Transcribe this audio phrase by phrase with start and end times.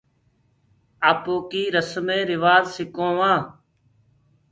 [1.11, 3.43] آپوڪيٚ رَسمين روآجَ سِڪووآنٚ۔